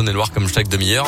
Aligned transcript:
Saône-et-Loire 0.00 0.32
comme 0.32 0.48
chaque 0.48 0.68
demi-heure. 0.68 1.06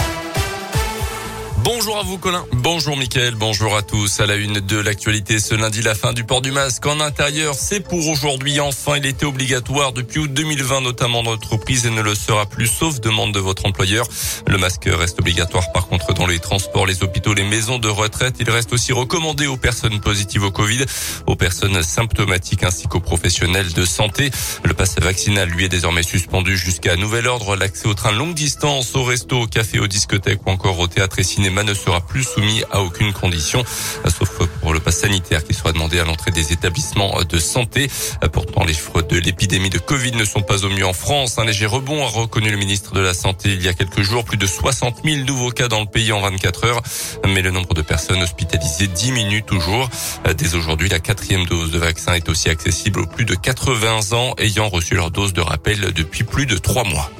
Bonjour 1.65 1.97
à 1.97 2.03
vous 2.03 2.19
Colin. 2.19 2.45
Bonjour 2.55 2.97
Mickaël, 2.97 3.37
bonjour 3.37 3.77
à 3.77 3.83
tous. 3.83 4.19
À 4.19 4.27
la 4.27 4.35
une 4.35 4.59
de 4.59 4.79
l'actualité 4.79 5.39
ce 5.39 5.55
lundi, 5.55 5.81
la 5.81 5.95
fin 5.95 6.13
du 6.13 6.25
port 6.25 6.43
du 6.43 6.51
masque 6.51 6.85
en 6.87 6.99
intérieur, 6.99 7.55
c'est 7.55 7.79
pour 7.79 8.09
aujourd'hui. 8.09 8.59
Enfin, 8.59 8.97
il 8.97 9.07
était 9.07 9.27
obligatoire 9.27 9.93
depuis 9.93 10.19
août 10.19 10.33
2020, 10.33 10.81
notamment 10.81 11.23
dans 11.23 11.31
l'entreprise 11.31 11.87
et 11.87 11.91
ne 11.91 12.03
le 12.03 12.17
sera 12.17 12.47
plus 12.47 12.67
sauf 12.67 13.01
demande 13.01 13.33
de 13.33 13.39
votre 13.39 13.65
employeur. 13.65 14.09
Le 14.49 14.59
masque 14.59 14.89
reste 14.91 15.21
obligatoire 15.21 15.71
par 15.73 15.87
contre 15.87 16.13
dans 16.15 16.27
les 16.27 16.41
transports, 16.41 16.85
les 16.85 17.05
hôpitaux, 17.05 17.33
les 17.33 17.45
maisons 17.45 17.79
de 17.79 17.89
retraite. 17.89 18.37
Il 18.41 18.51
reste 18.51 18.73
aussi 18.73 18.93
recommandé 18.93 19.47
aux 19.47 19.57
personnes 19.57 20.01
positives 20.01 20.43
au 20.43 20.51
Covid, 20.51 20.85
aux 21.27 21.37
personnes 21.37 21.81
symptomatiques 21.85 22.65
ainsi 22.65 22.89
qu'aux 22.89 23.01
professionnels 23.01 23.73
de 23.73 23.85
santé. 23.85 24.33
Le 24.65 24.75
passe 24.75 24.99
vaccinal 24.99 25.49
lui 25.49 25.67
est 25.67 25.69
désormais 25.69 26.03
suspendu 26.03 26.57
jusqu'à 26.57 26.97
nouvel 26.97 27.29
ordre. 27.29 27.55
L'accès 27.55 27.87
au 27.87 27.95
train 27.95 28.11
longue 28.11 28.35
distance, 28.35 28.97
au 28.97 29.05
resto, 29.05 29.43
au 29.43 29.47
café, 29.47 29.79
aux 29.79 29.87
discothèques 29.87 30.45
ou 30.45 30.51
encore 30.51 30.81
au 30.81 30.89
théâtre 30.89 31.21
et 31.21 31.23
cinéma 31.23 31.52
ne 31.63 31.75
sera 31.75 32.01
plus 32.01 32.25
soumis 32.25 32.63
à 32.71 32.83
aucune 32.83 33.13
condition, 33.13 33.65
sauf 34.07 34.47
pour 34.61 34.73
le 34.73 34.81
pass 34.81 34.99
sanitaire 34.99 35.45
qui 35.45 35.55
sera 35.55 35.73
demandé 35.73 35.99
à 35.99 36.05
l'entrée 36.05 36.31
des 36.31 36.53
établissements 36.53 37.23
de 37.29 37.39
santé. 37.39 37.91
Pourtant, 38.33 38.65
les 38.65 38.73
chiffres 38.73 39.03
de 39.03 39.19
l'épidémie 39.19 39.71
de 39.71 39.79
Covid 39.79 40.13
ne 40.13 40.25
sont 40.25 40.43
pas 40.43 40.65
au 40.65 40.69
mieux 40.71 40.87
en 40.87 40.93
France. 40.93 41.39
Un 41.39 41.45
léger 41.45 41.67
rebond 41.67 42.05
a 42.05 42.09
reconnu 42.09 42.51
le 42.51 42.57
ministre 42.57 42.95
de 42.95 43.01
la 43.01 43.15
Santé 43.15 43.51
il 43.53 43.63
y 43.63 43.69
a 43.69 43.75
quelques 43.75 44.03
jours. 44.03 44.25
Plus 44.25 44.39
de 44.39 44.47
60 44.47 45.01
000 45.05 45.25
nouveaux 45.25 45.51
cas 45.51 45.69
dans 45.69 45.81
le 45.81 45.87
pays 45.87 46.13
en 46.13 46.21
24 46.21 46.65
heures. 46.65 46.83
Mais 47.27 47.43
le 47.43 47.51
nombre 47.51 47.75
de 47.75 47.83
personnes 47.83 48.23
hospitalisées 48.23 48.89
diminue 48.89 49.43
toujours. 49.43 49.91
Dès 50.37 50.55
aujourd'hui, 50.55 50.89
la 50.89 51.01
quatrième 51.01 51.45
dose 51.47 51.71
de 51.71 51.79
vaccin 51.79 52.15
est 52.15 52.29
aussi 52.29 52.49
accessible 52.49 53.01
aux 53.01 53.07
plus 53.07 53.25
de 53.25 53.35
80 53.35 54.13
ans 54.13 54.35
ayant 54.39 54.69
reçu 54.69 54.95
leur 54.95 55.11
dose 55.11 55.33
de 55.33 55.41
rappel 55.41 55.93
depuis 55.93 56.25
plus 56.25 56.47
de 56.47 56.57
trois 56.57 56.85
mois. 56.85 57.11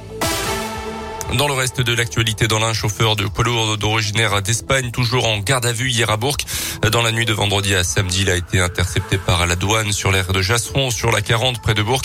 Dans 1.39 1.49
le 1.49 1.55
reste 1.55 1.81
de 1.81 1.95
l'actualité, 1.95 2.47
dans 2.47 2.59
l'un 2.59 2.73
chauffeur 2.73 3.17
de 3.17 3.25
poids 3.27 3.45
lourd 3.45 3.79
d'originaire 3.79 4.43
d'Espagne, 4.43 4.91
toujours 4.91 5.27
en 5.27 5.39
garde 5.39 5.65
à 5.65 5.73
vue 5.73 5.91
hier 5.91 6.11
à 6.11 6.17
Bourg. 6.17 6.37
Dans 6.91 7.03
la 7.03 7.11
nuit 7.11 7.25
de 7.25 7.33
vendredi 7.33 7.75
à 7.75 7.85
samedi, 7.85 8.23
il 8.23 8.31
a 8.31 8.37
été 8.37 8.61
intercepté 8.61 9.17
par 9.17 9.47
la 9.47 9.57
douane 9.57 9.93
sur 9.93 10.13
l'aire 10.13 10.33
de 10.33 10.43
Jasseron, 10.43 10.91
sur 10.91 11.11
la 11.11 11.23
40 11.23 11.63
près 11.63 11.75
de 11.75 11.83
Bourg. 11.83 12.03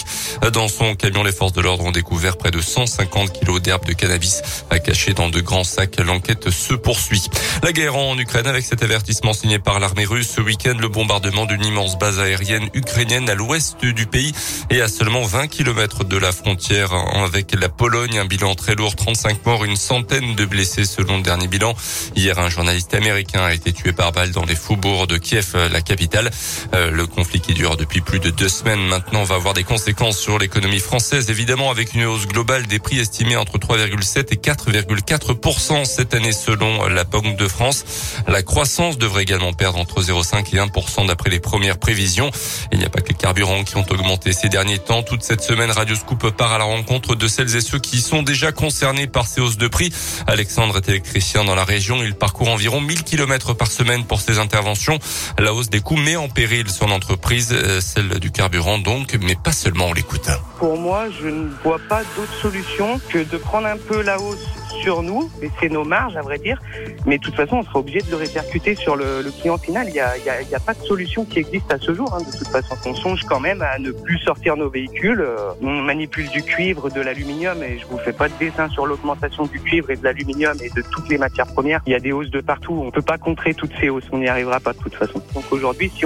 Dans 0.54 0.68
son 0.68 0.96
camion, 0.96 1.24
les 1.24 1.32
forces 1.32 1.54
de 1.54 1.62
l'ordre 1.62 1.84
ont 1.84 1.92
découvert 1.92 2.38
près 2.38 2.52
de 2.52 2.62
150 2.62 3.34
kilos 3.34 3.62
d'herbe 3.62 3.86
de 3.86 3.94
cannabis 3.94 4.42
cachés 4.84 5.14
dans 5.14 5.30
de 5.30 5.42
grands 5.42 5.64
sacs. 5.64 6.00
L'enquête 6.00 6.50
se 6.50 6.74
poursuit. 6.74 7.24
La 7.64 7.74
guerre 7.74 7.96
en 7.96 8.18
Ukraine 8.18 8.48
avec 8.48 8.64
cet 8.64 8.84
avertissement 8.84 9.34
signé 9.34 9.60
par 9.60 9.80
l'armée 9.80 10.06
russe 10.06 10.32
ce 10.36 10.42
week-end, 10.42 10.76
le 10.80 10.88
bombardement 10.88 11.46
d'une 11.46 11.66
immense 11.66 11.98
base 11.98 12.20
aérienne 12.20 12.70
ukrainienne 12.74 13.30
à 13.30 13.36
l'ouest 13.36 13.84
du 13.84 14.06
pays 14.06 14.34
et 14.70 14.82
à 14.82 14.88
seulement 14.88 15.24
20 15.24 15.48
kilomètres 15.48 16.06
de 16.06 16.18
la 16.18 16.32
frontière 16.32 16.94
avec 16.94 17.54
la 17.60 17.70
Pologne. 17.70 18.20
Un 18.20 18.26
bilan 18.26 18.56
très 18.56 18.76
lourd, 18.76 18.96
35 19.18 19.46
morts, 19.48 19.66
une 19.66 19.76
centaine 19.76 20.36
de 20.36 20.46
blessés 20.46 20.86
selon 20.86 21.18
le 21.18 21.24
dernier 21.24 21.48
bilan. 21.48 21.74
Hier, 22.16 22.38
un 22.38 22.50
journaliste 22.50 22.94
américain 22.94 23.42
a 23.42 23.52
été 23.52 23.74
tué 23.74 23.92
par 23.92 24.12
balle 24.12 24.30
dans 24.30 24.46
les 24.46 24.56
faubourgs 24.56 25.08
de 25.08 25.18
Kiev, 25.18 25.56
la 25.72 25.82
capitale. 25.82 26.30
Euh, 26.76 26.92
le 26.92 27.08
conflit 27.08 27.40
qui 27.40 27.56
dure 27.56 27.78
depuis 27.78 28.02
plus 28.02 28.20
de 28.20 28.30
deux 28.30 28.48
semaines 28.48 28.86
maintenant 28.86 29.24
va 29.24 29.34
avoir 29.34 29.56
des 29.56 29.64
conséquences 29.64 30.20
sur 30.20 30.38
l'économie 30.38 30.80
française, 30.80 31.32
évidemment 31.32 31.72
avec 31.72 31.96
une 31.96 32.06
hausse 32.06 32.28
globale 32.28 32.68
des 32.68 32.78
prix 32.78 33.00
estimés 33.00 33.38
entre 33.38 33.58
3,7 33.58 34.28
et 34.32 34.36
4,4% 34.36 35.86
cette 35.86 36.14
année 36.14 36.32
selon 36.32 36.88
la 36.88 37.04
Banque 37.04 37.38
de 37.38 37.48
France. 37.48 37.86
La 38.28 38.44
croissance 38.44 39.00
devrait 39.00 39.24
également 39.24 39.54
perdre 39.54 39.80
entre 39.80 40.04
0,5 40.04 40.56
et 40.56 40.60
1% 40.60 41.08
d'après 41.08 41.32
les 41.32 41.40
premières 41.40 41.80
prévisions. 41.80 42.30
Il 42.72 42.78
n'y 42.78 42.86
a 42.86 42.90
pas 42.90 43.02
que 43.02 43.10
les 43.10 43.16
carburants 43.16 43.64
qui 43.64 43.78
ont 43.78 43.86
augmenté 43.90 44.32
ces 44.32 44.50
derniers 44.50 44.78
temps. 44.80 45.02
Toute 45.02 45.24
cette 45.24 45.42
semaine, 45.42 45.72
Radio 45.72 45.96
Scoop 45.96 46.30
part 46.38 46.54
à 46.54 46.60
la 46.60 46.66
rencontre 46.66 47.16
de 47.16 47.28
celles 47.28 47.56
et 47.56 47.62
ceux 47.62 47.80
qui 47.80 48.00
sont 48.00 48.22
déjà 48.22 48.52
concernés 48.52 48.97
par 49.06 49.28
ces 49.28 49.40
hausses 49.42 49.58
de 49.58 49.68
prix. 49.68 49.94
Alexandre 50.26 50.78
est 50.78 50.90
électricien 50.90 51.44
dans 51.44 51.54
la 51.54 51.64
région. 51.64 52.02
Il 52.02 52.16
parcourt 52.16 52.50
environ 52.50 52.82
1000 52.82 53.04
km 53.04 53.54
par 53.54 53.68
semaine 53.68 54.06
pour 54.06 54.20
ses 54.20 54.40
interventions. 54.40 54.98
La 55.38 55.54
hausse 55.54 55.70
des 55.70 55.82
coûts 55.82 55.98
met 55.98 56.16
en 56.16 56.30
péril 56.30 56.68
son 56.70 56.90
entreprise, 56.90 57.50
euh, 57.52 57.80
celle 57.82 58.20
du 58.20 58.32
carburant 58.32 58.80
donc, 58.80 59.16
mais 59.22 59.36
pas 59.36 59.52
seulement, 59.52 59.88
on 59.88 59.94
l'écoute. 59.94 60.30
Pour 60.58 60.80
moi, 60.80 61.06
je 61.22 61.28
ne 61.28 61.50
vois 61.64 61.80
pas 61.88 62.02
d'autre 62.16 62.34
solution 62.42 63.00
que 63.10 63.20
de 63.20 63.38
prendre 63.38 63.68
un 63.68 63.78
peu 63.78 64.02
la 64.02 64.20
hausse 64.20 64.48
sur 64.70 65.04
nous, 65.04 65.30
et 65.42 65.50
c'est 65.60 65.70
nos 65.70 65.84
marges 65.84 66.16
à 66.16 66.22
vrai 66.22 66.38
dire, 66.38 66.62
mais 67.06 67.18
de 67.18 67.24
toute 67.24 67.36
façon 67.36 67.58
on 67.58 67.64
sera 67.64 67.80
obligé 67.80 68.00
de 68.02 68.12
le 68.12 68.18
répercuter 68.18 68.76
sur 68.76 68.96
le, 68.96 69.24
client 69.40 69.58
final. 69.58 69.88
Il 69.88 69.94
n'y 69.94 70.00
a, 70.00 70.10
a, 70.10 70.56
a, 70.56 70.60
pas 70.60 70.74
de 70.74 70.84
solution 70.84 71.26
qui 71.26 71.40
existe 71.40 71.72
à 71.72 71.78
ce 71.78 71.94
jour. 71.94 72.14
Hein. 72.14 72.20
De 72.20 72.38
toute 72.38 72.48
façon, 72.48 72.76
on 72.86 72.96
songe 72.96 73.24
quand 73.24 73.40
même 73.40 73.62
à 73.62 73.78
ne 73.78 73.92
plus 73.92 74.18
sortir 74.20 74.58
nos 74.58 74.70
véhicules. 74.70 75.22
Euh, 75.22 75.52
on 75.62 75.82
manipule 75.82 76.30
du 76.30 76.44
cuivre, 76.44 76.90
de 76.90 77.02
l'aluminium, 77.02 77.62
et 77.64 77.78
je 77.78 77.86
vous 77.88 77.98
fais 77.98 78.14
pas 78.14 78.30
de 78.30 78.34
dessin 78.40 78.70
sur 78.70 78.86
l'augmentation 78.86 79.46
du 79.46 79.60
cuivre 79.60 79.90
et 79.92 79.96
de 79.96 80.04
l'aluminium 80.04 80.58
et 80.62 80.70
de 80.70 80.82
toutes 80.82 81.10
les 81.10 81.18
matières 81.18 81.48
premières. 81.48 81.82
Il 81.86 81.92
y 81.92 81.96
a 81.96 82.00
des 82.00 82.12
hausses 82.12 82.32
de 82.32 82.42
partout. 82.42 82.82
On 82.86 82.92
peut 82.92 83.02
pas 83.02 83.18
contrer 83.18 83.54
toutes 83.54 83.74
ces 83.80 83.90
hausses. 83.90 84.08
On 84.12 84.20
n'y 84.20 84.28
arrivera 84.28 84.60
pas 84.60 84.74
de 84.74 84.80
toute 84.80 84.96
façon. 84.96 85.22
Donc 85.34 85.46
aujourd'hui, 85.52 85.92
si 85.96 86.06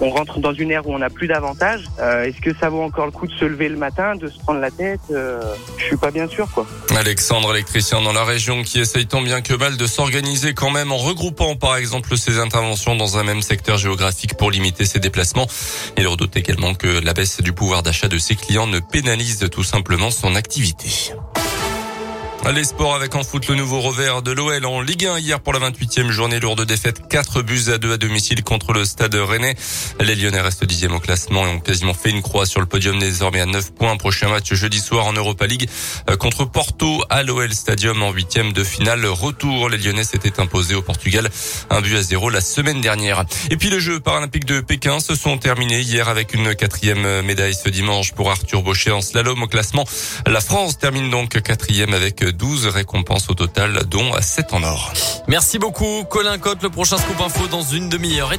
on 0.00 0.10
rentre 0.10 0.38
dans 0.38 0.52
une 0.52 0.70
ère 0.70 0.86
où 0.86 0.94
on 0.94 0.98
n'a 0.98 1.10
plus 1.10 1.26
d'avantages. 1.26 1.84
Euh, 2.00 2.24
Est-ce 2.24 2.40
que 2.40 2.56
ça 2.58 2.68
vaut 2.68 2.82
encore 2.82 3.06
le 3.06 3.12
coup 3.12 3.26
de 3.26 3.32
se 3.32 3.44
lever 3.44 3.68
le 3.68 3.76
matin, 3.76 4.16
de 4.16 4.28
se 4.28 4.38
prendre 4.38 4.60
la 4.60 4.70
tête 4.70 5.00
euh, 5.10 5.40
Je 5.76 5.84
suis 5.84 5.96
pas 5.96 6.10
bien 6.10 6.28
sûr, 6.28 6.48
quoi. 6.52 6.66
Alexandre, 6.96 7.52
électricien 7.54 8.00
dans 8.02 8.12
la 8.12 8.24
région, 8.24 8.62
qui 8.62 8.80
essaye 8.80 9.06
tant 9.06 9.22
bien 9.22 9.40
que 9.40 9.54
mal 9.54 9.76
de 9.76 9.86
s'organiser 9.86 10.54
quand 10.54 10.70
même 10.70 10.92
en 10.92 10.96
regroupant 10.98 11.56
par 11.56 11.76
exemple 11.76 12.16
ses 12.16 12.38
interventions 12.38 12.96
dans 12.96 13.18
un 13.18 13.24
même 13.24 13.42
secteur 13.42 13.78
géographique 13.78 14.34
pour 14.34 14.50
limiter 14.50 14.84
ses 14.84 14.98
déplacements. 14.98 15.46
Il 15.96 16.06
redoute 16.06 16.36
également 16.36 16.74
que 16.74 17.02
la 17.04 17.14
baisse 17.14 17.40
du 17.40 17.52
pouvoir 17.52 17.82
d'achat 17.82 18.08
de 18.08 18.18
ses 18.18 18.34
clients 18.34 18.66
ne 18.66 18.80
pénalise 18.80 19.48
tout 19.50 19.64
simplement 19.64 20.10
son 20.10 20.34
activité. 20.34 21.12
Les 22.46 22.64
sports 22.64 22.94
avec 22.94 23.14
en 23.14 23.22
foot 23.22 23.46
le 23.48 23.56
nouveau 23.56 23.80
revers 23.80 24.22
de 24.22 24.32
l'OL 24.32 24.64
en 24.64 24.80
Ligue 24.80 25.04
1 25.04 25.18
hier 25.18 25.38
pour 25.38 25.52
la 25.52 25.58
28e 25.70 26.08
journée 26.10 26.40
lourde 26.40 26.64
défaite 26.64 27.06
4 27.06 27.42
buts 27.42 27.64
à 27.68 27.76
2 27.76 27.92
à 27.92 27.96
domicile 27.98 28.42
contre 28.42 28.72
le 28.72 28.86
Stade 28.86 29.14
Rennais. 29.14 29.54
Les 30.00 30.14
Lyonnais 30.14 30.40
restent 30.40 30.64
dixième 30.64 30.94
au 30.94 30.98
classement 30.98 31.46
et 31.46 31.50
ont 31.50 31.60
quasiment 31.60 31.92
fait 31.92 32.08
une 32.08 32.22
croix 32.22 32.46
sur 32.46 32.60
le 32.60 32.66
podium 32.66 32.98
désormais 32.98 33.42
à 33.42 33.46
9 33.46 33.74
points. 33.74 33.96
Prochain 33.98 34.30
match 34.30 34.54
jeudi 34.54 34.80
soir 34.80 35.06
en 35.06 35.12
Europa 35.12 35.46
League 35.46 35.68
euh, 36.08 36.16
contre 36.16 36.46
Porto 36.46 37.04
à 37.10 37.22
l'OL 37.22 37.52
Stadium 37.52 38.02
en 38.02 38.12
huitième 38.12 38.54
de 38.54 38.64
finale. 38.64 39.04
Retour, 39.04 39.68
les 39.68 39.76
Lyonnais 39.76 40.04
s'étaient 40.04 40.40
imposés 40.40 40.74
au 40.74 40.82
Portugal 40.82 41.28
un 41.68 41.82
but 41.82 41.96
à 41.96 42.02
0 42.02 42.30
la 42.30 42.40
semaine 42.40 42.80
dernière. 42.80 43.24
Et 43.50 43.58
puis 43.58 43.68
les 43.68 43.80
Jeux 43.80 44.00
paralympiques 44.00 44.46
de 44.46 44.60
Pékin 44.60 45.00
se 45.00 45.14
sont 45.14 45.36
terminés 45.36 45.80
hier 45.80 46.08
avec 46.08 46.32
une 46.32 46.54
quatrième 46.54 47.20
médaille 47.22 47.54
ce 47.54 47.68
dimanche 47.68 48.12
pour 48.12 48.30
Arthur 48.30 48.62
Baucher 48.62 48.92
en 48.92 49.02
slalom 49.02 49.42
au 49.42 49.48
classement. 49.48 49.84
La 50.26 50.40
France 50.40 50.78
termine 50.78 51.10
donc 51.10 51.40
quatrième 51.42 51.92
avec 51.92 52.24
12 52.32 52.66
récompenses 52.68 53.30
au 53.30 53.34
total, 53.34 53.84
dont 53.86 54.12
7 54.20 54.52
en 54.52 54.62
or. 54.62 54.92
Merci 55.26 55.58
beaucoup, 55.58 56.04
Colin 56.08 56.38
Cotte. 56.38 56.62
Le 56.62 56.70
prochain 56.70 56.96
scoop 56.96 57.20
info 57.20 57.46
dans 57.48 57.62
une 57.62 57.88
demi-heure. 57.88 58.32